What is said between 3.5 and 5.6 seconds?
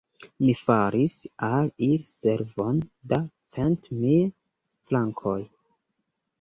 cent mil frankoj!